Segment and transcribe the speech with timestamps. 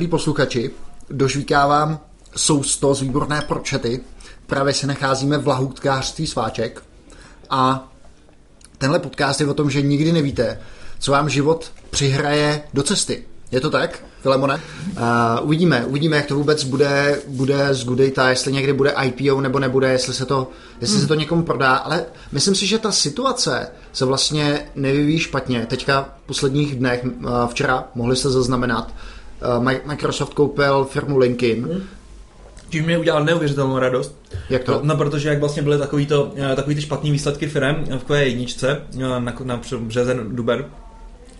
[0.00, 0.70] milí posluchači,
[1.10, 2.00] dožvíkávám
[2.36, 4.00] sousto z výborné pročety.
[4.46, 6.82] Právě se nacházíme v lahůdkářství sváček
[7.50, 7.92] a
[8.78, 10.60] tenhle podcast je o tom, že nikdy nevíte,
[10.98, 13.24] co vám život přihraje do cesty.
[13.52, 14.54] Je to tak, Filemone?
[14.54, 15.00] Uh,
[15.42, 19.92] uvidíme, uvidíme, jak to vůbec bude, bude z Goodata, jestli někdy bude IPO nebo nebude,
[19.92, 21.02] jestli se to, jestli hmm.
[21.02, 25.66] se to někomu prodá, ale myslím si, že ta situace se vlastně nevyvíjí špatně.
[25.66, 28.92] Teďka v posledních dnech, uh, včera mohli se zaznamenat,
[29.84, 31.82] Microsoft koupil firmu LinkedIn, hmm
[32.70, 34.14] tím mě udělal neuvěřitelnou radost.
[34.50, 34.80] Jak to?
[34.82, 39.18] No, protože jak vlastně byly takový, to, takový ty špatný výsledky firm v Q1 na,
[39.18, 40.64] na, na březen, duber,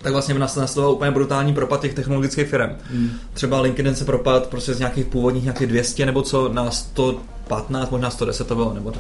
[0.03, 2.70] tak vlastně nastoval úplně brutální propad těch technologických firm.
[2.91, 3.11] Hmm.
[3.34, 8.11] Třeba LinkedIn se propad prostě z nějakých původních nějakých 200 nebo co na 115, možná
[8.11, 8.98] 110 to bylo, nebo to.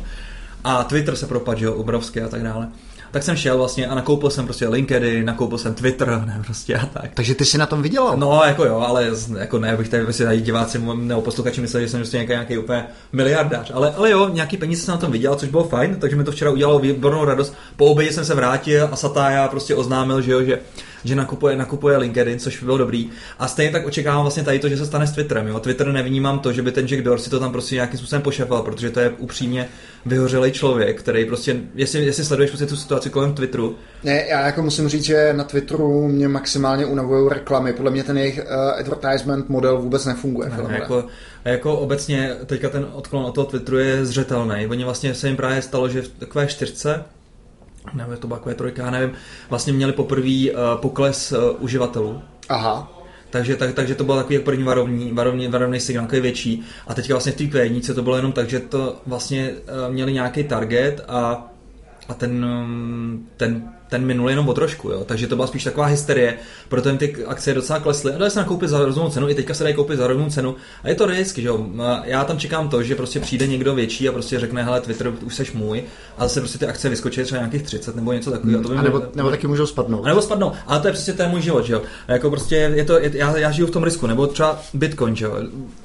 [0.64, 2.68] A Twitter se propad, že jo, obrovský a tak dále
[3.10, 6.86] tak jsem šel vlastně a nakoupil jsem prostě LinkedIn, nakoupil jsem Twitter, ne, prostě a
[6.86, 7.10] tak.
[7.14, 8.16] Takže ty si na tom vydělal?
[8.16, 11.90] No, jako jo, ale jako ne, bych tady prostě tady diváci nebo posluchači mysleli, že
[11.90, 13.70] jsem prostě nějaký, nějaký úplně miliardář.
[13.74, 16.32] Ale, ale jo, nějaký peníze jsem na tom vydělal, což bylo fajn, takže mi to
[16.32, 17.54] včera udělalo výbornou radost.
[17.76, 20.58] Po obědě jsem se vrátil a Sataya prostě oznámil, že jo, že
[21.04, 23.10] že nakupuje, nakupuje LinkedIn, což by bylo dobrý.
[23.38, 25.46] A stejně tak očekávám vlastně tady to, že se stane s Twitterem.
[25.46, 25.60] Jo?
[25.60, 28.90] Twitter nevnímám to, že by ten Jack Dorsey to tam prostě nějakým způsobem pošefal, protože
[28.90, 29.68] to je upřímně
[30.06, 33.76] vyhořelý člověk, který prostě, jestli, jestli sleduješ prostě tu situaci kolem Twitteru.
[34.04, 37.72] Ne, já jako musím říct, že na Twitteru mě maximálně unavují reklamy.
[37.72, 40.50] Podle mě ten jejich uh, advertisement model vůbec nefunguje.
[40.50, 41.04] Ne, jako,
[41.44, 44.66] jako obecně teďka ten odklon od toho Twitteru je zřetelný.
[44.66, 47.04] Oni vlastně se jim právě stalo, že v takové čtyřce
[47.94, 49.12] nebo je to bakové trojka, já nevím,
[49.50, 52.22] vlastně měli poprvé uh, pokles uh, uživatelů.
[52.48, 52.92] Aha.
[53.30, 56.64] Takže, tak, takže to byl takový první varovní, varovní, varovný signál, takový větší.
[56.86, 60.12] A teďka vlastně v té q to bylo jenom tak, že to vlastně uh, měli
[60.12, 61.46] nějaký target a,
[62.08, 65.04] a ten, um, ten ten minul jenom o trošku, jo?
[65.06, 66.36] takže to byla spíš taková hysterie,
[66.68, 69.54] proto jim ty akcie docela klesly a dali se nakoupit za rozumnou cenu, i teďka
[69.54, 71.66] se dají koupit za rozumnou cenu a je to risk, že jo?
[72.04, 75.34] já tam čekám to, že prostě přijde někdo větší a prostě řekne, hele Twitter, už
[75.34, 75.82] seš můj
[76.18, 78.62] a zase prostě ty akcie vyskočí třeba nějakých 30 nebo něco takového.
[78.62, 80.04] Hmm, a nebo, nebo taky můžou spadnout.
[80.04, 81.82] A nebo spadnou, ale to je přesně ten můj život, že jo?
[82.08, 85.24] Jako prostě je to, je, já, já, žiju v tom risku, nebo třeba Bitcoin, že
[85.24, 85.36] jo?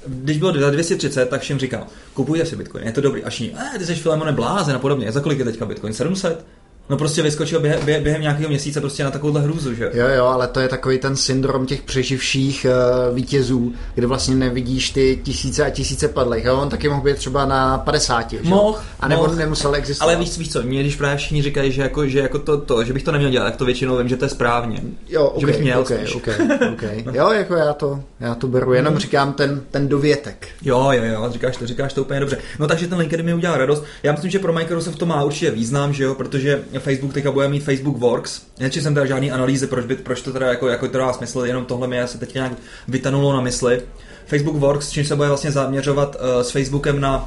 [0.07, 1.83] Když bylo 230, tak všem říkám,
[2.13, 5.11] kupujte si Bitcoin, je to dobrý, až ní, eh, ty jsi Filemone blázen a podobně,
[5.11, 5.93] za kolik je teďka Bitcoin?
[5.93, 6.45] 700?
[6.89, 9.91] No prostě vyskočil během, během nějakého měsíce prostě na takovouhle hrůzu, že?
[9.93, 12.65] Jo, jo, ale to je takový ten syndrom těch přeživších
[13.09, 16.45] uh, vítězů, kde vlastně nevidíš ty tisíce a tisíce padlých.
[16.45, 16.59] Jo?
[16.61, 18.39] On taky mohl být třeba na 50, že?
[18.43, 18.79] Mohl.
[18.99, 19.35] A nebo mohl.
[19.35, 20.09] nemusel existovat.
[20.09, 22.83] Ale víš, víš co, mě když právě všichni říkají, že jako, že jako to, to,
[22.83, 24.81] že bych to neměl dělat, tak to většinou vím, že to je správně.
[25.09, 26.35] Jo, okay, že bych měl okay, okay,
[26.73, 27.03] okay.
[27.13, 30.47] Jo, jako já to, já to beru, jenom říkám ten, ten dovětek.
[30.61, 32.37] Jo, jo, jo, říkáš to, říkáš to úplně dobře.
[32.59, 33.83] No takže ten LinkedIn mi udělal radost.
[34.03, 37.47] Já myslím, že pro Microsoft to má určitě význam, že jo, protože Facebook teďka bude
[37.47, 38.41] mít Facebook Works.
[38.59, 41.45] Nečetl jsem teda žádný analýzy, proč, by, proč to teda jako, jako to dá smysl,
[41.45, 42.51] jenom tohle mi asi teď nějak
[42.87, 43.81] vytanulo na mysli.
[44.25, 47.17] Facebook Works, čím se bude vlastně zaměřovat uh, s Facebookem na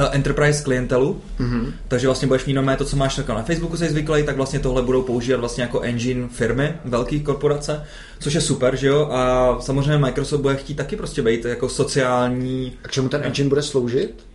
[0.00, 1.72] uh, enterprise klientelu, mm-hmm.
[1.88, 4.82] takže vlastně budeš mít na to, co máš na Facebooku se zvyklý, tak vlastně tohle
[4.82, 7.84] budou používat vlastně jako engine firmy, velké korporace,
[8.18, 12.72] což je super, že jo, a samozřejmě Microsoft bude chtít taky prostě být jako sociální...
[12.84, 14.25] A k čemu ten engine bude sloužit?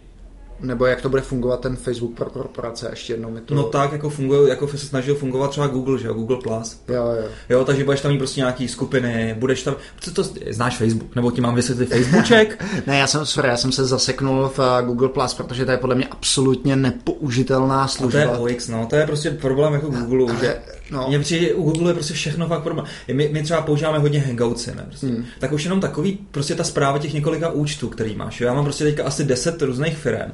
[0.62, 3.56] Nebo jak to bude fungovat ten Facebook pro korporace, ještě jednou mi to...
[3.56, 6.38] No tak, jako funguje, jako se snažil fungovat třeba Google, že jo, Google+.
[6.38, 6.82] Plus.
[6.88, 7.28] Jo, jo.
[7.50, 11.32] Jo, takže budeš tam mít prostě nějaký skupiny, budeš tam, co to, znáš Facebook, nebo
[11.32, 12.66] ti mám vysvětlit Facebookček?
[12.88, 15.78] ne, já jsem, sorry, já jsem se zaseknul v uh, Google+, Plus, protože to je
[15.78, 18.22] podle mě absolutně nepoužitelná služba.
[18.22, 20.60] A to je OX, no, to je prostě problém jako Google, že
[20.92, 21.06] no.
[21.08, 22.86] mě přijde, u Google je prostě všechno fakt problém.
[23.14, 25.08] My, my třeba používáme hodně Hangoutsy, ne, prostě.
[25.08, 25.26] hmm.
[25.40, 28.48] tak už jenom takový, prostě ta zpráva těch několika účtů, který máš, jo?
[28.48, 30.32] já mám prostě teďka asi 10 různých firm,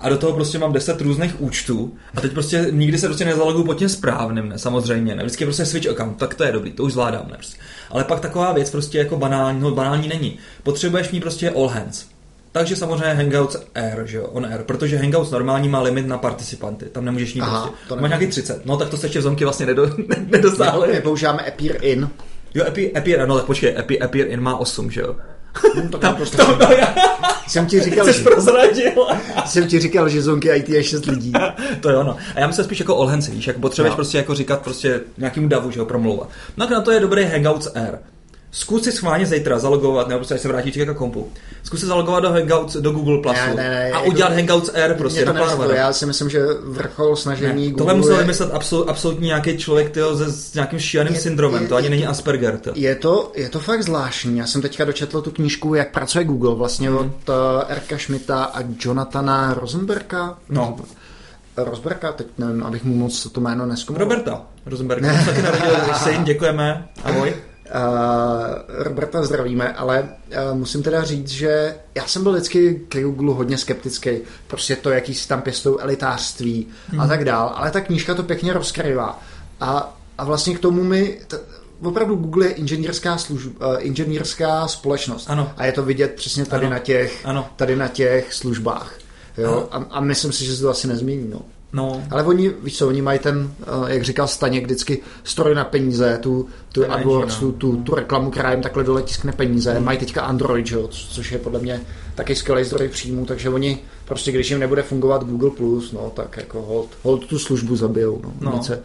[0.00, 3.64] a do toho prostě mám 10 různých účtů a teď prostě nikdy se prostě nezaloguju
[3.64, 6.82] pod tím správným, ne, samozřejmě, ne, vždycky prostě switch account, tak to je dobrý, to
[6.82, 7.58] už zvládám, ne, prostě.
[7.90, 10.38] Ale pak taková věc prostě jako banální, no banální není.
[10.62, 12.06] Potřebuješ mít prostě all hands.
[12.52, 16.84] Takže samozřejmě Hangouts Air, že jo, on Air, protože Hangouts normální má limit na participanty,
[16.86, 18.02] tam nemůžeš Aha, prostě.
[18.02, 19.90] Máš nějaký 30, no tak to se ještě v zomky vlastně nedo,
[20.26, 20.92] nedosáhli.
[20.92, 22.10] My používáme Appear In.
[22.54, 25.16] Jo, Appear, Appear, no tak počkej, Appear, Appear In má 8, že jo.
[25.76, 26.94] No, to tam, prostě to, to, já...
[27.48, 29.06] jsem ti říkal, že, prozradil.
[29.46, 31.32] jsem ti říkal, že Zonky IT je 6 lidí.
[31.80, 32.16] to jo, no.
[32.34, 33.96] A já myslím spíš jako hands, víš, jak potřebuješ no.
[33.96, 36.28] prostě jako říkat prostě nějakým davu, že ho promlouvat.
[36.56, 37.98] No a na to je dobrý Hangouts Air.
[38.50, 41.28] Zkus si schválně zítra zalogovat, nebo prostě až se vrátíš jako kompu.
[41.62, 44.70] Zkus si zalogovat do Hangouts, do Google Plusu ne, ne, ne, a jako, udělat Hangouts
[44.74, 45.70] Air prostě naplánovat.
[45.70, 49.90] Já si myslím, že vrchol snažení ne, Google Tohle musel vymyslet absol, absolutně nějaký člověk
[49.90, 52.58] tyjo, se, s nějakým šíleným je, syndromem, je, to ani není Asperger.
[52.58, 52.72] To.
[52.74, 54.38] Je, to, je to fakt zvláštní.
[54.38, 56.98] Já jsem teďka dočetl tu knížku, jak pracuje Google, vlastně hmm.
[56.98, 57.34] od uh,
[57.68, 60.38] Erka Schmidta a Jonathana Rosenberga.
[60.48, 60.76] No.
[61.56, 64.08] Rozberka, teď nevím, abych mu moc to jméno neskumoval.
[64.08, 67.34] Roberta Rosenberga, taky narodil děkujeme, ahoj.
[67.68, 70.08] Uh, Roberta zdravíme, ale
[70.50, 74.10] uh, musím teda říct, že já jsem byl vždycky k Google hodně skeptický.
[74.46, 77.00] Prostě to, jaký si tam pěstou elitářství hmm.
[77.00, 77.52] a tak dál.
[77.54, 79.22] Ale ta knížka to pěkně rozkrývá.
[79.60, 81.20] A, a vlastně k tomu mi...
[81.26, 81.40] T-
[81.82, 85.30] opravdu Google je inženýrská, služba, uh, inženýrská společnost.
[85.30, 85.52] Ano.
[85.56, 86.74] A je to vidět přesně tady, ano.
[86.74, 87.48] na těch, ano.
[87.56, 88.94] tady na těch službách.
[89.38, 89.68] Jo?
[89.70, 91.30] A, a myslím si, že se to asi nezmění.
[91.30, 91.40] No.
[91.72, 92.02] No.
[92.10, 96.18] Ale oni, víš co, oni mají ten, eh, jak říkal Staněk, vždycky stroj na peníze,
[96.22, 97.52] tu, tu AdWords, no.
[97.52, 99.72] tu, tu, tu, reklamu, která jim takhle dole tiskne peníze.
[99.72, 99.84] Hmm.
[99.84, 101.80] Mají teďka Android, že což je podle mě
[102.14, 105.50] taky skvělý zdroj příjmu, takže oni prostě, když jim nebude fungovat Google+,
[105.92, 108.32] no tak jako hold, hold tu službu zabijou, no.
[108.40, 108.52] no.
[108.52, 108.82] Nic, se,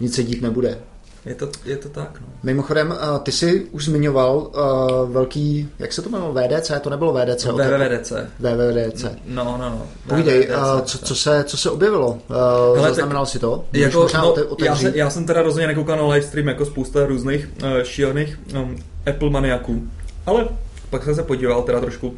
[0.00, 0.78] nic se dít nebude.
[1.26, 2.26] Je to, je to tak, no.
[2.42, 6.72] Mimochodem, uh, ty jsi už zmiňoval uh, velký, jak se to jmenovalo, VDC?
[6.80, 7.44] To nebylo VDC.
[7.44, 8.12] No, VVDC.
[8.38, 9.04] VVDC.
[9.26, 9.82] No, no, no.
[10.08, 12.08] Povídej, uh, co, co, se, co se objevilo?
[12.08, 13.64] Uh, Hele, zaznamenal si to?
[13.72, 14.34] Jako, no,
[14.64, 18.76] já, se, já jsem teda rozhodně nekoukal na livestream jako spousta různých uh, šílených um,
[19.10, 19.82] Apple maniaků.
[20.26, 20.48] Ale
[20.90, 22.16] pak jsem se podíval teda trošku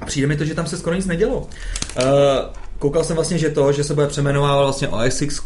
[0.00, 1.36] a přijde mi to, že tam se skoro nic nedělo.
[1.38, 1.46] Uh,
[2.78, 5.40] koukal jsem vlastně, že to, že se bude přeměnovávat vlastně OS X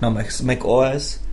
[0.00, 1.23] na Mac, Mac OS,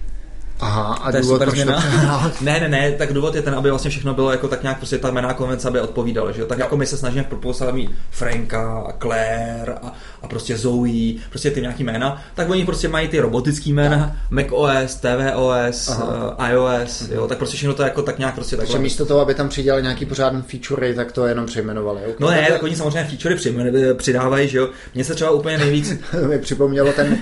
[0.61, 1.83] Aha, a to je super změna.
[2.41, 4.97] ne, ne, ne, tak důvod je ten, aby vlastně všechno bylo jako tak nějak prostě
[4.97, 6.63] ta jména konvence, aby odpovídalo, že Tak jo.
[6.63, 7.27] jako my se snažíme v
[7.71, 12.87] mít Franka a Claire a, a prostě Zoe, prostě ty nějaký jména, tak oni prostě
[12.87, 18.19] mají ty robotický jména, macOS, tvOS, uh, iOS, jo, tak prostě všechno to jako tak
[18.19, 18.73] nějak prostě takhle.
[18.73, 22.01] Takže místo toho, aby tam přidělali nějaký pořádný feature, tak to jenom přejmenovali.
[22.01, 22.15] Okay.
[22.19, 24.69] No ne, tak oni samozřejmě feature přidávají, že jo.
[24.95, 25.93] Mně se třeba úplně nejvíc...
[26.27, 27.17] mi připomnělo ten,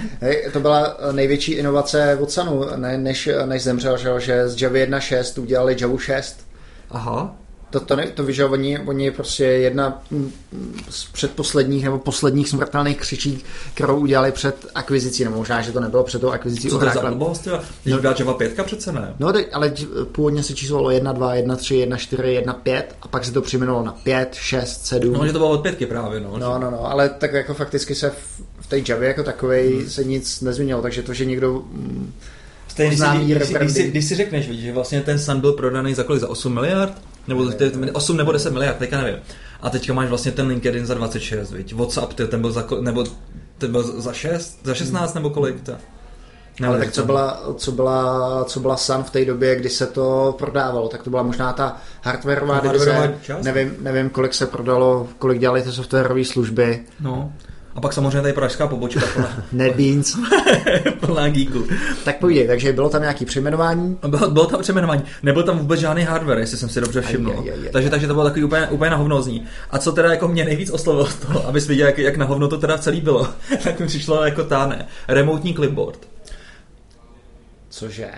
[0.54, 5.42] to byla největší inovace od Sanu, ne, než, než zemřel, že, že z Java 1.6
[5.42, 6.48] udělali Java 6.
[6.92, 7.36] Aha
[7.70, 10.04] to, to, ne, to víš, že oni, oni prostě jedna
[10.90, 13.44] z předposledních nebo posledních smrtelných křičí,
[13.74, 16.70] kterou udělali před akvizicí, nebo možná, že to nebylo před tou akvizicí.
[16.70, 17.60] Co to je za blbost, jo?
[17.84, 19.14] Když no, Java 5 přece ne.
[19.20, 19.74] No, ale
[20.12, 23.42] původně se číslo 1, 2, 1, 3, 1, 4, 1, 5 a pak se to
[23.42, 25.14] přiměnilo na 5, 6, 7.
[25.14, 26.38] No, že to bylo od pětky právě, no.
[26.38, 29.90] No, no, no, ale tak jako fakticky se v, v té Javě jako takovej hmm.
[29.90, 32.14] se nic nezměnilo, takže to, že někdo mm,
[32.68, 32.96] Stejně,
[33.36, 36.22] když, když, když, když, když, si řekneš, že vlastně ten Sun byl prodaný za kolik?
[36.22, 36.94] Za 8 miliard?
[37.30, 39.20] Nebo ne, 8 nebo 10 miliard, teďka nevím.
[39.62, 41.74] A teďka máš vlastně ten LinkedIn za 26, viď?
[41.74, 43.04] WhatsApp, ty, ten byl za, nebo
[43.58, 45.62] ten byl za 6, za 16 nebo kolik?
[45.62, 45.72] To?
[46.60, 49.88] Ne, ale tak co byla, co, byla, co byla Sun v té době, kdy se
[49.88, 53.16] to prodávalo, tak to byla možná ta hardwareová divize.
[53.44, 56.84] Nevím, nevím, kolik se prodalo, kolik dělali ty softwarové služby.
[57.00, 57.34] No.
[57.76, 59.44] A pak samozřejmě tady pražská pobočka plná.
[59.52, 60.18] NetBeans.
[61.00, 61.64] plná geeku.
[62.06, 63.98] Tak povídej, takže bylo tam nějaký přejmenování?
[64.08, 65.04] Bylo, bylo tam přejmenování.
[65.24, 67.30] Nebyl tam vůbec žádný hardware, jestli jsem si dobře všiml.
[67.30, 69.46] Aj, aj, aj, takže, takže to bylo takový úplně, úplně na hovnozní.
[69.72, 72.48] A co teda jako mě nejvíc oslovilo z toho, abys viděl, jak, jak na hovno
[72.48, 73.28] to teda celý bylo,
[73.64, 74.88] tak mi přišlo jako táne.
[75.08, 76.09] Remotní clipboard.
[77.70, 78.10] Cože?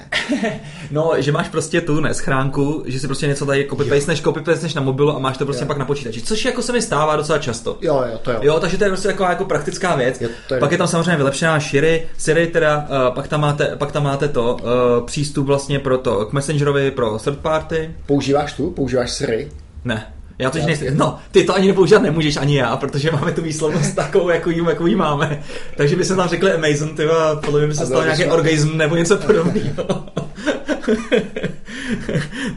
[0.91, 4.41] no, že máš prostě tu ne, schránku, že si prostě něco tady copy paste copy
[4.75, 5.67] na mobilu a máš to prostě jo.
[5.67, 7.77] pak na počítači, což jako se mi stává docela často.
[7.81, 8.39] Jo, jo, to jo.
[8.41, 10.21] Jo, takže to je prostě taková jako praktická věc.
[10.21, 13.91] Jo, je pak je tam samozřejmě vylepšená Siri, Siri teda, uh, pak, tam máte, pak
[13.91, 17.95] tam máte to, uh, přístup vlastně pro to, k Messengerovi pro third party.
[18.05, 18.71] Používáš tu?
[18.71, 19.51] Používáš Siri?
[19.85, 20.13] Ne.
[20.41, 23.95] Já to nejsem, no, ty to ani nepoužívat nemůžeš, ani já, protože máme tu výslovnost
[23.95, 25.43] takovou, jako jí, jako jí máme.
[25.77, 28.77] Takže by se tam řekli Amazon, ty a podle mě by se stalo nějaký orgasm
[28.77, 29.85] nebo něco podobného.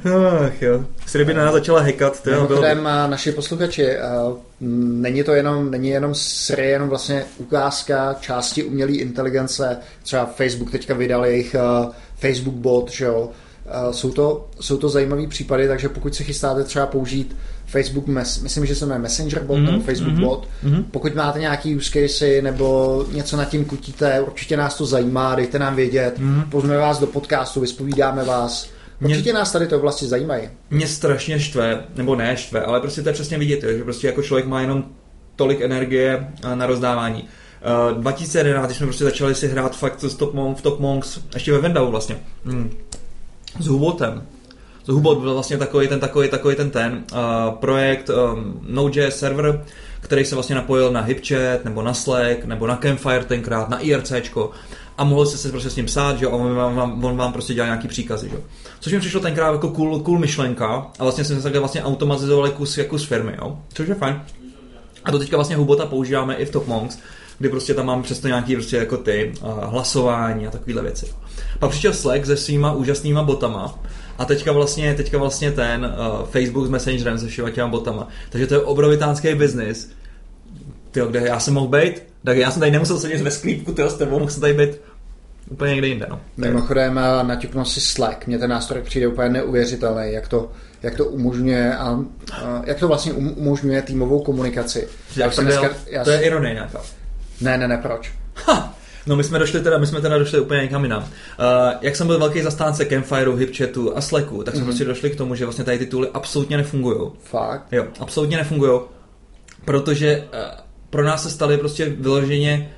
[0.46, 0.84] Ach jo.
[1.06, 2.22] Sry na nás začala hekat.
[2.22, 3.06] To Mimochodem, bylo...
[3.06, 3.88] naši posluchači,
[4.60, 9.78] není to jenom, není jenom Siri, jenom vlastně ukázka části umělé inteligence.
[10.02, 11.56] Třeba Facebook teďka vydal jejich
[12.16, 13.30] Facebook bot, že jo.
[13.90, 17.36] Jsou to, jsou to zajímavé případy, takže pokud se chystáte třeba použít
[17.74, 20.48] Facebook, mes, myslím, že se jmenuje Messenger bot mm-hmm, nebo Facebook mm-hmm, bot.
[20.64, 20.84] Mm-hmm.
[20.90, 25.58] Pokud máte nějaký use case nebo něco nad tím kutíte, určitě nás to zajímá, dejte
[25.58, 26.48] nám vědět, mm-hmm.
[26.48, 28.70] pozveme vás do podcastu, vyspovídáme vás.
[29.00, 30.48] Určitě mě, nás tady to oblasti zajímají.
[30.70, 34.22] Mě strašně štve, nebo ne štve, ale prostě to je přesně vidět, že prostě jako
[34.22, 34.84] člověk má jenom
[35.36, 37.28] tolik energie na rozdávání.
[37.92, 41.18] Uh, 2011, když jsme prostě začali si hrát fakt s Top Monk, v Top Monks,
[41.34, 42.70] ještě ve Vendau vlastně, hmm.
[43.60, 44.22] s Hubotem,
[44.84, 47.18] z Hubot byl vlastně takový ten, takový, takový ten, ten uh,
[47.54, 49.64] projekt um, Node.js server,
[50.00, 54.50] který se vlastně napojil na HipChat, nebo na Slack, nebo na Campfire tenkrát, na IRCčko
[54.98, 57.54] a mohl jste se prostě s ním psát, že a on vám, on vám prostě
[57.54, 58.36] dělal nějaký příkazy, že
[58.80, 62.50] Což mi přišlo tenkrát jako cool, cool myšlenka a vlastně jsme se takhle vlastně automatizovali
[62.50, 63.58] kus, jako z firmy, jo?
[63.74, 64.22] Což je fajn.
[65.04, 66.98] A to teďka vlastně Hubota používáme i v Top Monks,
[67.38, 71.06] kdy prostě tam máme přesto nějaký prostě jako ty hlasování a takovéhle věci.
[71.58, 73.78] Pak přišel Slack se svýma úžasnýma botama,
[74.18, 78.08] a teďka vlastně, teďka vlastně ten uh, Facebook s Messengerem se všema těma botama.
[78.30, 79.90] Takže to je obrovitánský biznis.
[80.90, 83.90] Tyjo, kde já jsem mohl být, tak já jsem tady nemusel sedět ve sklípku, tyjo,
[83.90, 84.80] s tebou mohl jsem tady být
[85.50, 86.06] úplně někde jinde.
[86.10, 86.20] No.
[86.36, 90.50] Mimochodem naťuknu si Slack, mě ten nástroj přijde úplně neuvěřitelný, jak to,
[90.82, 92.00] jak to umožňuje a,
[92.32, 94.88] a jak to vlastně um, umožňuje týmovou komunikaci.
[95.16, 96.80] Já jsem dneska, já to je ironie nějaká.
[97.40, 98.12] Ne, ne, ne, proč?
[98.46, 98.78] Ha!
[99.06, 101.02] No my jsme došli teda, my jsme teda došli úplně někam jinam.
[101.02, 101.08] Uh,
[101.80, 104.66] jak jsem byl velký zastánce Campfireu, Hipchatu a Slacku, tak jsme mm-hmm.
[104.66, 107.10] prostě došli k tomu, že vlastně tady ty tooly absolutně nefungují.
[107.22, 107.66] Fakt?
[107.72, 108.80] Jo, absolutně nefungují,
[109.64, 110.38] protože uh,
[110.90, 112.70] pro nás se staly prostě vyloženě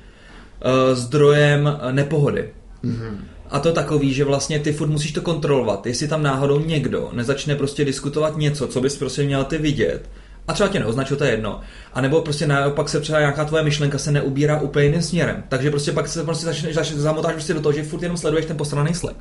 [0.65, 2.49] uh, zdrojem nepohody.
[2.83, 3.17] Mm-hmm.
[3.49, 5.85] A to takový, že vlastně ty furt musíš to kontrolovat.
[5.85, 10.09] Jestli tam náhodou někdo nezačne prostě diskutovat něco, co bys prostě měl ty vidět,
[10.47, 11.61] a třeba tě neoznačil, to je jedno.
[11.93, 15.43] A nebo prostě naopak se třeba nějaká tvoje myšlenka se neubírá úplně jiným směrem.
[15.49, 18.45] Takže prostě pak se prostě začneš, začneš zamotáš prostě do toho, že furt jenom sleduješ
[18.45, 19.15] ten postraný sled.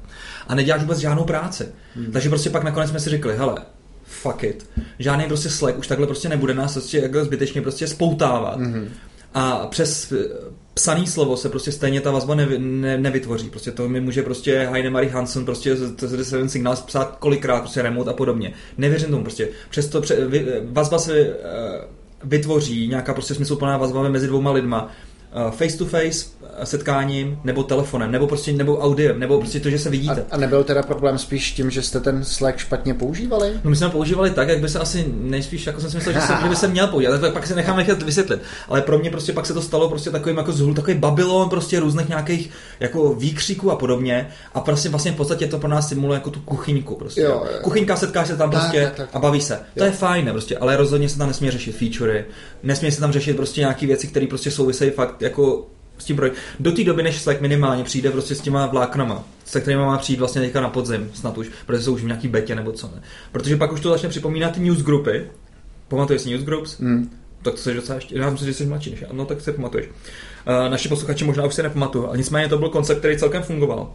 [0.49, 1.69] A neděláš vůbec žádnou práci.
[1.95, 2.13] Hmm.
[2.13, 3.57] Takže prostě pak nakonec jsme si řekli, hele,
[4.05, 4.71] fuck it.
[4.99, 8.61] Žádný prostě Slack už takhle prostě nebude nás prostě jako zbytečně prostě spoutávat.
[8.61, 8.89] Mm-hmm.
[9.39, 10.13] A přes
[10.75, 13.51] psaný slovo se prostě stejně ta vazba ne, ne, nevytvoří.
[13.51, 17.83] Prostě to mi může prostě Heine Marie Hansen prostě z Seven Signals psát kolikrát prostě
[17.83, 18.53] remote a podobně.
[18.79, 19.49] Nevěřím tomu prostě.
[19.71, 21.35] Přesto pře, vy, vazba se uh,
[22.25, 25.06] vytvoří, nějaká prostě smysluplná vazba mezi dvouma lidma Eh,
[25.51, 26.27] face to face
[26.65, 30.25] setkáním, nebo telefonem, nebo prostě nebo audiem, nebo prostě to, že se vidíte.
[30.31, 33.53] A, a nebyl teda problém spíš tím, že jste ten Slack špatně používali?
[33.65, 36.21] No my jsme používali tak, jak by se asi nejspíš, jako jsem si myslel, že,
[36.21, 38.41] se, že by se měl používat, tak pak se necháme nechat vysvětlit.
[38.69, 41.81] Ale pro mě prostě pak se to stalo prostě takovým jako zhul, takový babylon prostě
[41.81, 42.51] různých nějakých
[42.81, 44.29] jako výkřiků a podobně.
[44.55, 47.21] A prostě vlastně v podstatě to pro nás simuluje jako tu kuchyňku prostě.
[47.21, 47.59] Jo, jo.
[47.63, 49.17] Kuchyňka setká se tam prostě tak, tak, tak.
[49.17, 49.55] a baví se.
[49.55, 49.61] Jo.
[49.79, 52.25] To je fajn, prostě, ale rozhodně se tam nesmí řešit featurey,
[52.63, 55.67] nesmí se tam řešit prostě nějaké věci, které prostě souvisejí fakt jako
[55.99, 56.37] s tím projekt.
[56.61, 60.19] Do té doby, než Slack minimálně přijde prostě s těma vláknama, se kterými má přijít
[60.19, 63.03] vlastně teďka na podzim, snad už, protože jsou už v nějaký betě nebo co ne.
[63.33, 65.23] Protože pak už to začne připomínat ty newsgrupy.
[65.89, 66.81] Pamatuješ si newsgroups?
[66.81, 67.11] Hmm.
[67.43, 69.53] Tak to jsi docela ještě, já myslím, že jsi mladší než já, no tak si
[69.53, 69.87] pamatuješ.
[69.87, 73.93] Uh, naši posluchači možná už si nepamatují, ale nicméně to byl koncept, který celkem fungoval.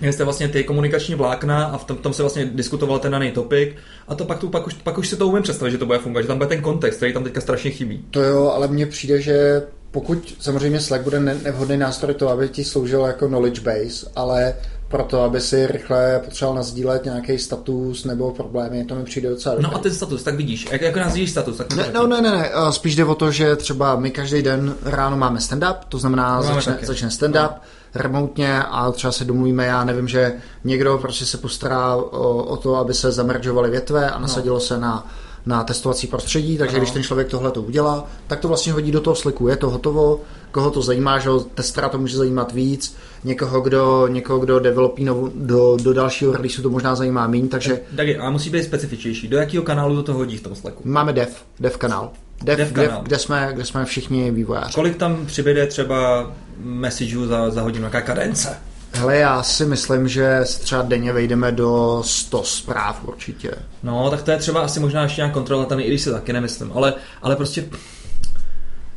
[0.00, 3.32] Měli jste vlastně ty komunikační vlákna a v tom, tom se vlastně diskutoval ten daný
[3.32, 3.76] topik
[4.08, 5.98] a to pak, tu, pak, už, pak už si to umím představit, že to bude
[5.98, 8.04] fungovat, že tam bude ten kontext, který tam teďka strašně chybí.
[8.10, 9.62] To jo, ale mně přijde, že
[9.96, 14.54] pokud samozřejmě Slack bude nevhodný nástroj to, aby ti sloužil jako knowledge base, ale
[14.88, 19.74] proto, aby si rychle potřeboval nazdílet nějaký status nebo problémy, to mi přijde docela No
[19.74, 22.50] a ten status, tak vidíš, jak, jako nazdílíš status, tak ne, no, ne, ne, ne,
[22.70, 26.42] spíš jde o to, že třeba my každý den ráno máme stand-up, to znamená no,
[26.42, 27.60] začne, začne stand-up, no.
[27.94, 30.32] remotně a třeba se domluvíme, já nevím, že
[30.64, 34.60] někdo prostě se postará o, o to, aby se zameržovaly větve a nasadilo no.
[34.60, 35.06] se na
[35.46, 36.80] na testovací prostředí, takže no.
[36.80, 39.70] když ten člověk tohle to udělá, tak to vlastně hodí do toho sliku, je to
[39.70, 45.04] hotovo, koho to zajímá, že testera to může zajímat víc, někoho, kdo, někoho, kdo developí
[45.04, 47.80] novu, do, do dalšího releaseu to možná zajímá méně, takže...
[47.96, 49.28] Tak, a musí být specifičnější.
[49.28, 50.82] Do jakého kanálu to hodí v tom Slacku?
[50.84, 52.10] Máme dev, dev kanál.
[52.42, 54.74] Dev, dev, dev kde, jsme, kde jsme všichni vývojáři.
[54.74, 58.56] Kolik tam přibyde třeba messageů za, za hodinu, jaká kadence?
[58.96, 63.50] Hele, já si myslím, že se třeba denně vejdeme do 100 zpráv určitě.
[63.82, 66.72] No, tak to je třeba asi možná ještě nějak kontrolovatelný, i když si taky nemyslím,
[66.74, 67.64] ale, ale prostě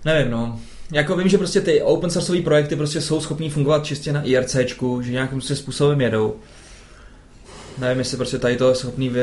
[0.05, 0.59] nevím, no.
[0.91, 5.01] Jako vím, že prostě ty open sourceové projekty prostě jsou schopní fungovat čistě na IRCčku,
[5.01, 6.35] že nějakým způsobem jedou
[7.79, 9.21] nevím, jestli prostě tady to je schopný vy...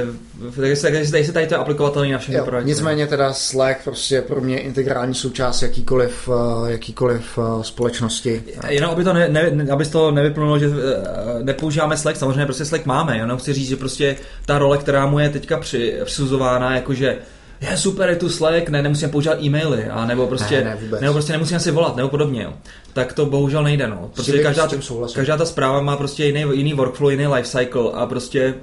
[0.63, 2.71] jestli tady se tady to je aplikovatelný na všechny projekty.
[2.71, 8.43] Nicméně teda Slack prostě pro mě integrální součást jakýkoliv, eh, jakýkoliv eh, společnosti.
[8.69, 12.87] Jenom aby to, ne, ne, aby to nevyplnulo, že eh, nepoužíváme Slack, samozřejmě prostě Slack
[12.87, 17.19] máme, jenom chci říct, že prostě ta role, která mu je teďka při, přisuzována, jakože
[17.61, 21.13] je super, je tu Slack, ne, nemusím používat e-maily, a nebo prostě, ne, ne, nebo
[21.13, 22.53] prostě nemusím si volat, nebo podobně, jo.
[22.93, 24.11] Tak to bohužel nejde, no.
[24.15, 24.69] Protože každá,
[25.15, 28.55] každá ta zpráva má prostě jiný, jiný workflow, jiný lifecycle a prostě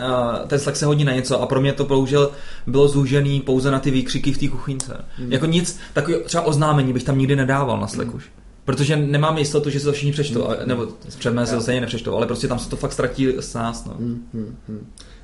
[0.00, 2.30] a ten Slack se hodí na něco a pro mě to bohužel
[2.66, 5.04] bylo zúžený pouze na ty výkřiky v té kuchyňce.
[5.16, 5.32] Hmm.
[5.32, 8.16] Jako nic, takový třeba oznámení bych tam nikdy nedával na Slack hmm.
[8.16, 8.24] už.
[8.64, 10.68] Protože nemám jistotu, že se to všichni přečtou, hmm.
[10.68, 10.88] nebo
[11.18, 13.84] před mé se to stejně nepřečtou, ale prostě tam se to fakt ztratí s nás.
[13.84, 13.94] No.
[13.98, 14.86] Hmm, hmm, hmm.
[14.90, 15.17] Eh,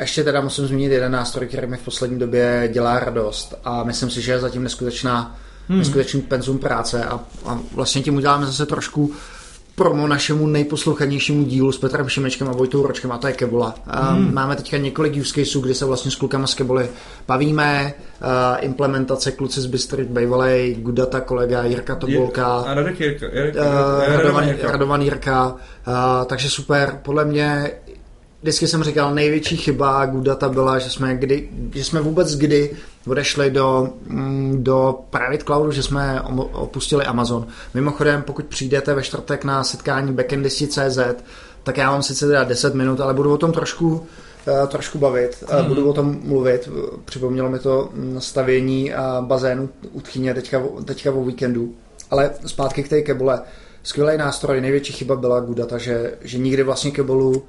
[0.00, 4.10] ještě teda musím zmínit jeden nástroj, který mi v poslední době dělá radost a myslím
[4.10, 5.36] si, že je zatím neskutečná,
[5.68, 5.78] hmm.
[5.78, 9.14] neskutečný penzum práce a, a vlastně tím uděláme zase trošku
[9.74, 13.74] promo našemu nejposlouchanějšímu dílu s Petrem Šimečkem a Vojtou Ročkem a to je Kebola.
[13.86, 14.34] Eh, hmm.
[14.34, 16.88] Máme teďka několik use caseů, kdy se vlastně s klukama z Keboly
[17.28, 18.28] bavíme, uh,
[18.64, 23.62] implementace kluci z Bystry Bejvalej, Gudata kolega Jirka Tobolka, a Radek Jirka, Jirka,
[24.08, 25.56] Radovan, Jirka, Radovan Jirka
[26.26, 27.70] takže super, podle mě
[28.44, 33.50] vždycky jsem říkal, největší chyba Gudata byla, že jsme, kdy, že jsme vůbec kdy odešli
[33.50, 36.20] do, mm, do private cloudu, že jsme
[36.52, 37.46] opustili Amazon.
[37.74, 40.98] Mimochodem, pokud přijdete ve čtvrtek na setkání backendisti.cz,
[41.62, 44.06] tak já mám sice teda 10 minut, ale budu o tom trošku
[44.46, 45.68] eh, trošku bavit, mm.
[45.68, 46.68] budu o tom mluvit.
[47.04, 51.74] Připomnělo mi to stavění bazénu u tchyně teďka, teďka o víkendu.
[52.10, 53.42] Ale zpátky k té kebule.
[53.82, 57.42] skvělý nástroj, největší chyba byla Gudata, že, že nikdy vlastně kebolu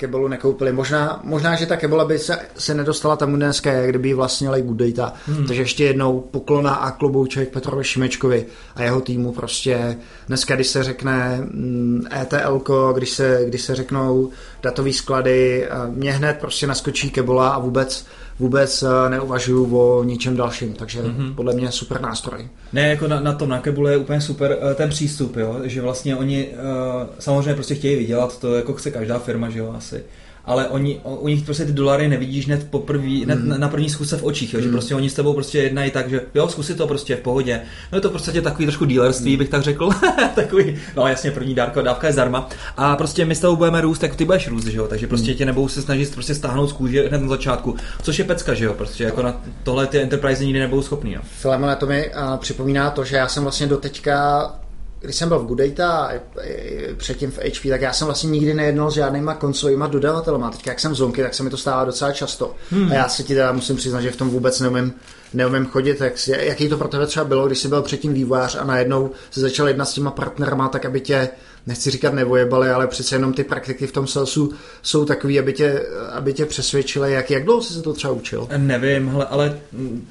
[0.00, 0.72] Kebolu nekoupili.
[0.72, 4.76] Možná, možná že ta Kebola by se, se nedostala tam dneska, kdyby ji vlastnili Good
[4.76, 5.14] Data.
[5.26, 5.46] Hmm.
[5.46, 9.96] Takže ještě jednou poklona a klobouček Petrovi Šimečkovi a jeho týmu prostě
[10.28, 12.62] dneska, když se řekne mm, ETL,
[12.94, 14.30] když se, když se řeknou
[14.62, 18.06] datové sklady, mě hned prostě naskočí Kebola a vůbec
[18.40, 21.34] vůbec eh, neuvažuju o ničem dalším, takže mm-hmm.
[21.34, 22.48] podle mě super nástroj.
[22.72, 25.56] Ne, jako na, na tom na Kebule je úplně super uh, ten přístup, jo?
[25.64, 26.54] že vlastně oni uh,
[27.18, 30.04] samozřejmě prostě chtějí vydělat, to jako chce každá firma, že jo, asi
[30.44, 33.60] ale oni, u nich prostě ty dolary nevidíš hned poprvý, hned mm.
[33.60, 34.64] na první zkusce v očích, jo, mm.
[34.64, 37.60] že prostě oni s tebou prostě jednají tak, že jo, zkusit to prostě v pohodě.
[37.92, 39.38] No je to prostě takový trošku dealerství, mm.
[39.38, 39.90] bych tak řekl.
[40.34, 42.48] takový, no jasně, první dárka, dávka je zdarma.
[42.76, 45.30] A prostě my s tebou budeme růst, tak ty budeš růst, že jo, takže prostě
[45.30, 45.36] mm.
[45.36, 48.64] tě nebudou se snažit prostě stáhnout z kůže hned na začátku, což je pecka, že
[48.64, 51.12] jo, prostě jako na tohle ty enterprise nikdy nebudou schopný.
[51.12, 51.20] Jo.
[51.22, 54.60] Filemone, to mi uh, připomíná to, že já jsem vlastně do teďka
[55.00, 56.20] když jsem byl v Goodata a
[56.96, 60.50] předtím v HP, tak já jsem vlastně nikdy nejednal s žádnýma konsolovýma dodavatelema.
[60.50, 62.54] Teď jak jsem zonky, tak se mi to stává docela často.
[62.70, 62.90] Hmm.
[62.90, 64.94] A já se ti teda musím přiznat, že v tom vůbec neumím,
[65.34, 66.00] neumím chodit.
[66.00, 69.40] Jak, jaký to pro tebe třeba bylo, když jsi byl předtím vývojář a najednou se
[69.40, 71.28] začal jednat s těma partnerama, tak aby tě
[71.66, 74.52] nechci říkat nevojebali, ale přece jenom ty praktiky v tom salesu
[74.82, 78.48] jsou takový, aby tě, aby tě přesvědčili, jak, jak dlouho jsi se to třeba učil?
[78.56, 79.58] Nevím, hele, ale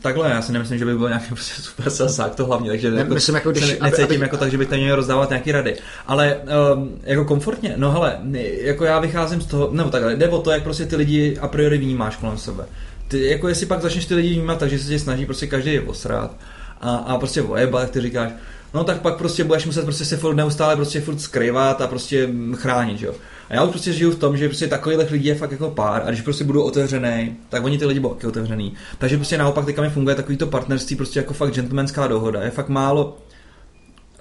[0.02, 2.98] takhle, já si nemyslím, že by byl nějaký prostě super salesák, to hlavně, takže ne,
[2.98, 5.52] jako, myslím, jako když, ne, necítím aby, jako tak, že bych tam měl rozdávat nějaký
[5.52, 5.76] rady.
[6.08, 6.38] Ale
[6.74, 8.20] um, jako komfortně, no hele,
[8.62, 11.48] jako já vycházím z toho, nebo takhle, jde o to, jak prostě ty lidi a
[11.48, 12.66] priori vnímáš kolem sebe.
[13.10, 15.82] Ty, jako jestli pak začneš ty lidi vnímat, takže se tě snaží prostě každý je
[15.82, 16.36] osrát
[16.82, 18.32] a, a prostě ojebat, jak ty říkáš,
[18.74, 22.30] no tak pak prostě budeš muset prostě se furt neustále prostě furt skrývat a prostě
[22.56, 23.14] chránit, jo.
[23.50, 26.04] A já už prostě žiju v tom, že prostě takových lidí je fakt jako pár
[26.06, 28.74] a když prostě budou otevřený, tak oni ty lidi budou otevřený.
[28.98, 32.44] Takže prostě naopak teďka mi funguje takový to partnerství prostě jako fakt gentlemanská dohoda.
[32.44, 33.18] Je fakt málo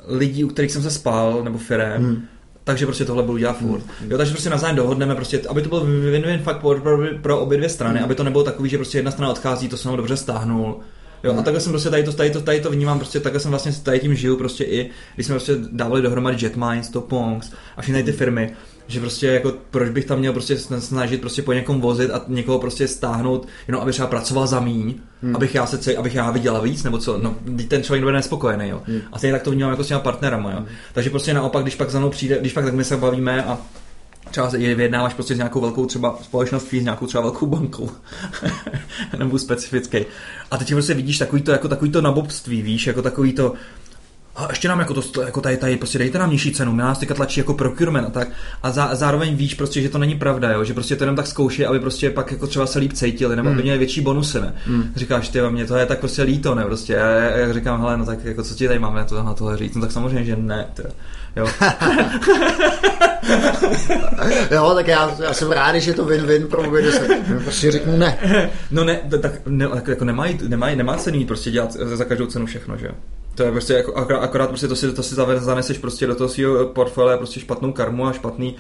[0.07, 2.25] lidí, u kterých jsem se spal, nebo firem, hmm.
[2.69, 3.83] Takže prostě tohle budu dělat furt.
[4.01, 4.11] Hmm.
[4.11, 7.59] Jo, takže prostě navzájem dohodneme, prostě, aby to byl win-win fakt pro, pro, pro obě
[7.59, 8.05] dvě strany, hmm.
[8.05, 10.81] aby to nebylo takový, že prostě jedna strana odchází, to jsem dobře stáhnul,
[11.25, 13.51] Jo, a takhle jsem prostě tady to, tady to, tady to vnímám, prostě takhle jsem
[13.51, 18.03] vlastně tady tím žiju prostě i, když jsme prostě dávali dohromady Jetmines, Topongs a všechny
[18.03, 18.53] ty firmy,
[18.89, 22.59] že prostě jako proč bych tam měl prostě snažit prostě po někom vozit a někoho
[22.59, 25.37] prostě stáhnout, jenom aby třeba pracoval za míň, hmm.
[25.37, 27.37] abych já se abych já viděl víc, nebo co, no
[27.69, 28.83] ten člověk nebude nespokojený, jo.
[28.87, 29.01] Hmm.
[29.13, 30.57] A stejně tak to vnímám jako s těma partnerama, jo.
[30.57, 30.69] Hmm.
[30.93, 33.59] Takže prostě naopak, když pak za mnou přijde, když pak tak my se bavíme a
[34.31, 37.91] třeba je vyjednáváš prostě s nějakou velkou třeba společností, s nějakou třeba velkou bankou,
[39.19, 39.99] nebo specifický.
[40.51, 43.53] A teď prostě vidíš takový to, jako takový to nabobství, víš, jako takový to,
[44.39, 46.99] a ještě nám jako to, jako tady, tady prostě dejte nám nižší cenu, my nás
[46.99, 48.29] teďka tlačí jako procurement a tak.
[48.63, 50.65] A zá, zároveň víš prostě, že to není pravda, jo?
[50.65, 53.49] že prostě to jenom tak zkouší, aby prostě pak jako třeba se líp cítili, nebo
[53.49, 53.55] mm.
[53.55, 54.55] aby měli větší bonusy, ne?
[54.67, 54.93] Mm.
[54.97, 56.65] Říkáš, ty, mě to je tak prostě líto, ne?
[56.65, 59.35] Prostě já, já říkám, hele, no tak jako co ti tady máme na, to, na
[59.35, 59.75] tohle říct?
[59.75, 60.83] No tak samozřejmě, že ne, ty.
[61.37, 61.49] Jo.
[64.51, 67.09] jo, tak já, já jsem rád, že je to win-win pro obě se.
[67.45, 68.19] Prostě řeknu ne.
[68.71, 72.77] No ne, tak ne, jako nemají, nemají, nemá cenu prostě dělat za každou cenu všechno,
[72.77, 72.93] že jo?
[73.39, 76.29] To je prostě jako, akorát, akorát prostě to si, to si zaneseš prostě do toho
[76.29, 78.57] svého portfolia prostě špatnou karmu a špatný,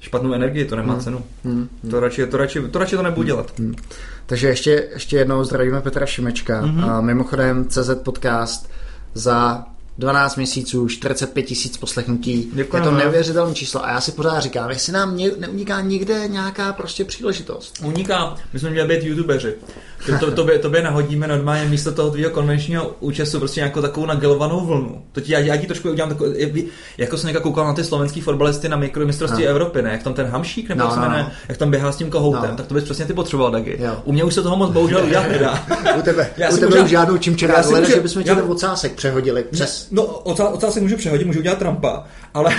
[0.00, 1.02] špatnou energii, to nemá hmm.
[1.02, 1.24] cenu.
[1.44, 1.68] Hmm.
[1.90, 3.58] To, radši, to, radši, to radši to nebudu dělat.
[3.58, 3.74] Hmm.
[4.26, 6.60] Takže ještě, ještě jednou zdravíme Petra Šimečka.
[6.60, 6.84] Hmm.
[6.84, 8.70] A mimochodem CZ Podcast
[9.14, 9.64] za
[9.98, 12.50] 12 měsíců, 45 tisíc poslechnutí.
[12.52, 12.86] Děkujeme.
[12.86, 13.84] Je to neuvěřitelné číslo.
[13.84, 17.78] A já si pořád říkám, jestli nám neuniká někde nějaká prostě příležitost.
[17.84, 18.36] Uniká.
[18.52, 19.54] My jsme měli být youtubeři.
[20.06, 24.60] To, to, tobě, tobě nahodíme normálně místo toho tvého konvenčního účasu prostě nějakou takovou nagelovanou
[24.60, 25.02] vlnu.
[25.12, 28.20] To ti, já, já ti trošku udělám takový, jako jsem někdo koukal na ty slovenský
[28.20, 29.50] fotbalisty na mikromistrovství no.
[29.50, 29.90] Evropy, ne?
[29.90, 31.30] Jak tam ten hamšík, nebo no, no, no.
[31.48, 32.56] jak tam běhá s tím kohoutem, no.
[32.56, 33.76] tak to bys přesně ty potřeboval taky.
[33.80, 33.96] Jo.
[34.04, 35.66] U mě už se toho moc bohužel udělat nedá.
[35.98, 38.92] u tebe, já u tebe možná, už žádnou čím ale že bychom já, ten ocásek
[38.92, 39.88] přehodili přes...
[39.90, 42.54] No, ocásek můžu přehodit, můžu udělat Trumpa, ale...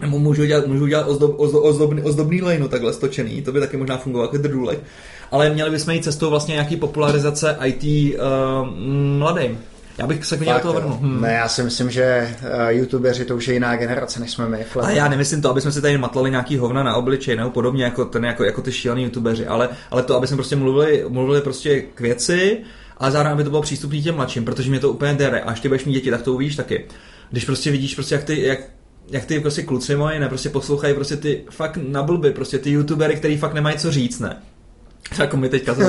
[0.00, 3.76] Nebo můžu dělat, můžu dělat ozdob, ozdob, ozdobný, ozdobný lejno takhle stočený, to by taky
[3.76, 4.80] možná fungovalo jako drdůlek
[5.30, 8.26] ale měli bychom jít cestou vlastně nějaký popularizace IT uh, eh,
[9.18, 9.58] mladým.
[9.98, 10.92] Já bych se klidně do toho vrnul.
[10.92, 11.20] Hmm.
[11.20, 14.66] Ne, já si myslím, že uh, youtubeři to už je jiná generace, než jsme my.
[14.82, 17.84] A já nemyslím to, aby jsme si tady matlali nějaký hovna na obličej nebo podobně
[17.84, 21.40] jako, ten, jako, jako ty šílený youtubeři, ale, ale to, aby jsme prostě mluvili, mluvili
[21.40, 22.58] prostě k věci,
[22.98, 25.40] ale zároveň aby to bylo přístupné těm mladším, protože mě to úplně dere.
[25.40, 26.84] A až ty budeš mít děti, tak to uvidíš taky.
[27.30, 28.58] Když prostě vidíš, prostě jak ty, jak,
[29.10, 32.70] jak ty prostě kluci moji, ne, prostě poslouchají prostě ty fakt na blby, prostě ty
[32.70, 34.36] youtubery, který fakt nemají co říct, ne
[35.18, 35.76] jako my teďka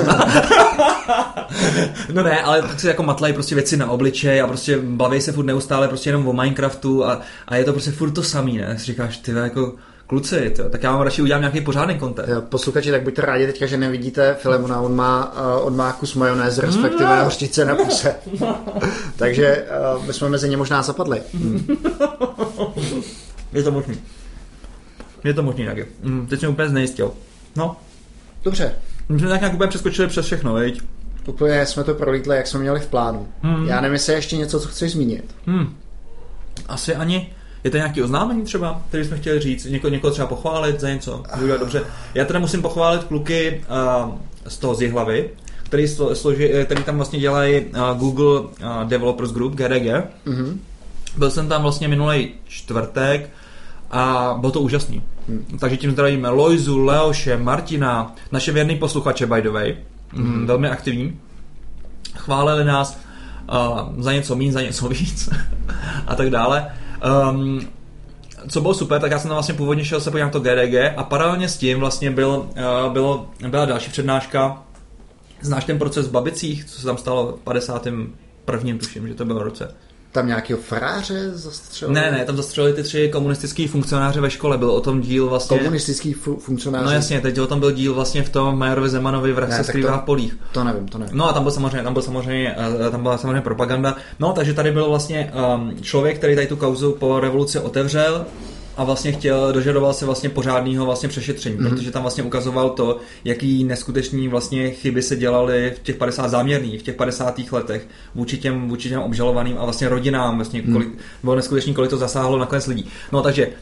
[2.12, 5.32] No ne, ale tak si jako matlají prostě věci na obličej a prostě baví se
[5.32, 8.78] furt neustále prostě jenom o Minecraftu a, a je to prostě furt to samý, ne?
[8.78, 9.74] Si říkáš, ty jako
[10.06, 12.28] kluci, to, tak já vám radši udělám nějaký pořádný content.
[12.48, 16.58] Posluchači, tak buďte rádi teďka, že nevidíte Filemona, on má, uh, on má kus majonéz,
[16.58, 17.24] respektive no.
[17.24, 18.14] hořčice na puse.
[19.16, 21.22] Takže uh, my jsme mezi ně možná zapadli.
[21.34, 21.66] Hmm.
[23.52, 24.00] Je to možný.
[25.24, 25.86] Je to možný taky.
[26.02, 27.12] Mm, teď jsem úplně znejistil.
[27.56, 27.76] No.
[28.44, 28.74] Dobře.
[29.08, 30.82] My jsme tak nějak úplně přeskočili přes všechno, viď?
[31.26, 33.28] Úplně jsme to prolítli, jak jsme měli v plánu.
[33.42, 33.68] Hmm.
[33.68, 35.34] Já nevím, jestli ještě něco, co chceš zmínit.
[35.46, 35.76] Hmm.
[36.68, 37.30] Asi ani.
[37.64, 39.64] Je to nějaký oznámení třeba, který jsme chtěli říct?
[39.64, 41.22] Něko, někoho třeba pochválit za něco?
[41.42, 41.82] Udělat dobře.
[42.14, 43.64] Já teda musím pochválit kluky
[44.04, 44.14] uh,
[44.48, 45.30] z toho z hlavy,
[45.62, 48.48] který, složi, který tam vlastně dělají uh, Google uh,
[48.84, 49.86] Developers Group, GDG.
[50.26, 50.56] Mm-hmm.
[51.16, 53.30] Byl jsem tam vlastně minulý čtvrtek
[53.90, 55.02] a bylo to úžasný.
[55.32, 55.58] Hmm.
[55.58, 59.76] Takže tím zdravíme Lojzu, Leoše, Martina, naše věrný posluchače by the way,
[60.08, 60.46] hmm.
[60.46, 61.20] velmi aktivní.
[62.14, 63.00] Chválili nás
[63.52, 65.28] uh, za něco méně, za něco víc
[66.06, 66.66] a tak dále.
[67.30, 67.60] Um,
[68.48, 70.74] co bylo super, tak já jsem tam vlastně původně šel se podívat na to GDG
[70.96, 72.48] a paralelně s tím vlastně byl,
[72.86, 74.62] uh, bylo, byla další přednáška.
[75.40, 78.78] Znáš ten proces v Babicích, co se tam stalo v 51.
[78.78, 79.74] tuším, že to bylo roce
[80.12, 82.00] tam nějakého faráře zastřelili?
[82.00, 85.58] Ne, ne, tam zastřelili ty tři komunistický funkcionáře ve škole, byl o tom díl vlastně...
[85.58, 86.84] Komunistický fu- funkcionáři?
[86.84, 89.96] No jasně, teď o tom byl díl vlastně v tom Majerovi Zemanovi vrah se skrývá
[89.96, 90.36] to, v polích.
[90.52, 91.18] To nevím, to nevím.
[91.18, 93.96] No a tam byl samozřejmě, tam byl samozřejmě, eh, tam byla samozřejmě propaganda.
[94.18, 98.26] No, takže tady byl vlastně um, člověk, který tady tu kauzu po revoluci otevřel,
[98.76, 101.68] a vlastně chtěl, dožadoval se vlastně pořádného vlastně přešetření, mm-hmm.
[101.68, 106.80] protože tam vlastně ukazoval to, jaký neskuteční vlastně chyby se dělaly v těch 50 záměrných,
[106.80, 107.40] v těch 50.
[107.52, 110.72] letech vůči těm, vůči těm obžalovaným a vlastně rodinám, vlastně mm.
[110.72, 110.88] kolik,
[111.22, 112.90] bylo neskutečný, kolik to zasáhlo nakonec lidí.
[113.12, 113.52] No takže uh,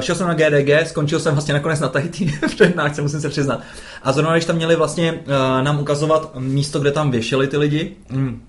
[0.00, 3.60] šel jsem na GDG, skončil jsem vlastně nakonec na Tahiti přednášce, musím se přiznat.
[4.02, 5.28] A zrovna když tam měli vlastně uh,
[5.62, 8.42] nám ukazovat místo, kde tam věšeli ty lidi, mm,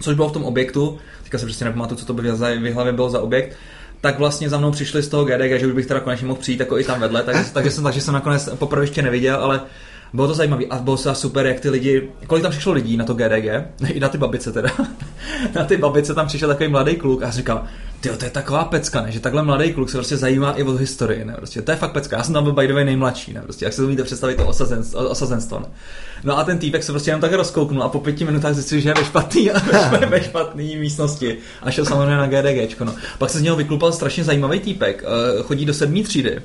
[0.00, 3.10] což bylo v tom objektu, teďka se přesně nepamatuju, co to by v hlavě bylo
[3.10, 3.56] za objekt,
[4.04, 6.60] tak vlastně za mnou přišli z toho GDG, že už bych teda konečně mohl přijít
[6.60, 9.60] jako i tam vedle, takže, takže, jsem, takže jsem nakonec poprvé ještě neviděl, ale
[10.14, 13.04] bylo to zajímavé a bylo to super, jak ty lidi, kolik tam přišlo lidí na
[13.04, 14.70] to GDG, i na ty babice teda,
[15.54, 17.64] na ty babice tam přišel takový mladý kluk a říkal,
[18.00, 19.12] ty to je taková pecka, ne?
[19.12, 21.34] že takhle mladý kluk se prostě zajímá i o historii, ne?
[21.36, 23.40] Prostě, to je fakt pecka, já jsem tam byl by the way nejmladší, ne?
[23.40, 24.46] Prostě, jak se to umíte představit to
[25.08, 25.66] osazenstvo, ne?
[26.24, 28.88] No a ten týpek se prostě jenom tak rozkouknul a po pěti minutách zjistil, že
[28.88, 29.50] je ve špatný,
[30.08, 32.80] ve špatný místnosti a šel samozřejmě na GDG.
[32.80, 32.94] No.
[33.18, 36.40] Pak se z něho vyklupal strašně zajímavý týpek, eh, chodí do sedmý třídy,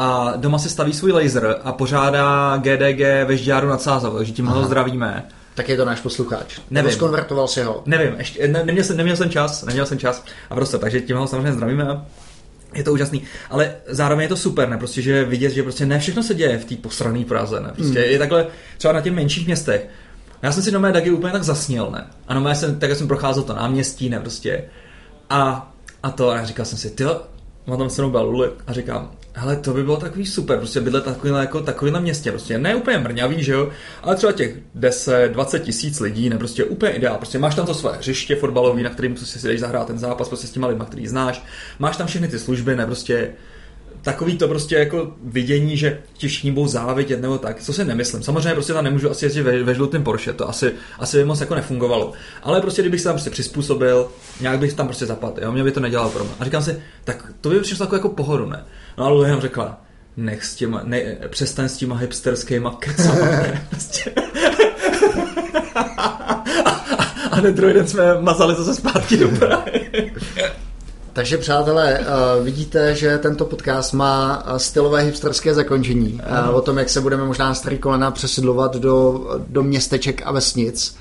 [0.00, 4.46] a doma se staví svůj laser a pořádá GDG ve Žďáru nad Sázavou, takže tím
[4.46, 5.24] ho zdravíme.
[5.54, 6.58] Tak je to náš posluchač.
[6.70, 6.92] Nevím.
[6.92, 7.82] Skonvertoval si ho.
[7.86, 11.16] Nevím, ještě, ne, neměl, jsem, neměl jsem čas, neměl jsem čas a prostě, takže tím
[11.16, 12.00] ho samozřejmě zdravíme.
[12.74, 14.78] Je to úžasný, ale zároveň je to super, ne?
[14.78, 17.70] Prostě, že vidět, že prostě ne všechno se děje v té posrané Praze, ne?
[17.76, 18.04] Prostě mm.
[18.04, 18.46] je takhle
[18.78, 19.88] třeba na těch menších městech.
[20.42, 22.06] Já jsem si do mé Dagy úplně tak zasněl, ne?
[22.28, 24.20] A no jsem, tak jsem procházel to náměstí, ne?
[24.20, 24.64] Prostě.
[25.30, 27.04] A, a to, a říkal jsem si, ty,
[27.66, 31.40] mám tam se mnou a říkám, hele, to by bylo takový super, prostě bydlet takovýhle,
[31.40, 33.70] jako takovýhle městě, prostě ne úplně mrňavý, že jo,
[34.02, 37.74] ale třeba těch 10, 20 tisíc lidí, ne, prostě úplně ideál, prostě máš tam to
[37.74, 40.84] svoje hřiště fotbalový, na kterým prostě si jdeš zahrát ten zápas prostě s těma lidma,
[40.84, 41.44] který znáš,
[41.78, 43.30] máš tam všechny ty služby, ne, prostě
[44.02, 48.22] takový to prostě jako vidění, že ti všichni budou závidět nebo tak, co si nemyslím.
[48.22, 51.40] Samozřejmě prostě tam nemůžu asi jezdit ve, ve žlutém Porsche, to asi, asi by moc
[51.40, 52.12] jako nefungovalo.
[52.42, 54.08] Ale prostě kdybych se tam prostě přizpůsobil,
[54.40, 56.32] nějak bych tam prostě zapadl, jo, mě by to nedělalo pro mě.
[56.40, 58.64] A říkám si, tak to by přišlo jako, jako pohodu, ne?
[58.98, 59.80] No a Louis řekla,
[60.16, 64.12] nech s těma, ne, přestaň s těma hipsterskýma kecama, ne, prostě.
[65.74, 66.34] a, a,
[67.30, 70.12] a druhý den jsme mazali zase zpátky do Prahy.
[71.12, 76.20] Takže přátelé, uh, vidíte, že tento podcast má eh, stylové hipsterské zakončení.
[76.48, 80.96] Uh, o tom, jak se budeme možná starý kolena přesidlovat do, do městeček a vesnic.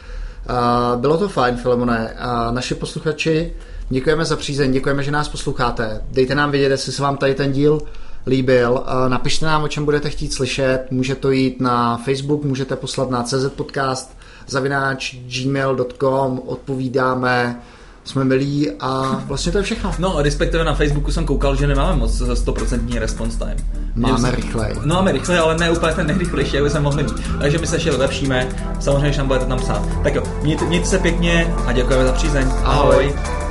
[0.96, 2.16] Bylo to fajn, Filemone.
[2.52, 3.54] Naši posluchači,
[3.90, 6.02] děkujeme za přízeň, děkujeme, že nás posloucháte.
[6.12, 7.82] Dejte nám vědět, jestli se vám tady ten díl
[8.28, 8.84] líbil.
[9.08, 10.86] Napište nám, o čem budete chtít slyšet.
[10.92, 17.62] Může to jít na Facebook, můžete poslat na CZ podcast zavináč gmail.com, odpovídáme
[18.04, 19.92] jsme milí a vlastně to je všechno.
[20.00, 23.58] No, respektive na Facebooku jsem koukal, že nemáme moc 100% response time.
[23.96, 24.76] Máme rychlej.
[24.86, 27.22] No, máme rychlej, ale ne úplně ten nejrychlejší, jak jsme mohli mít.
[27.42, 29.82] Takže my se ještě vylepšíme, samozřejmě, že nám budete tam psát.
[30.04, 32.48] Tak jo, mějte, mějte se pěkně a děkujeme za přízeň.
[32.64, 32.96] Ahoj.
[32.96, 33.47] Ahoj.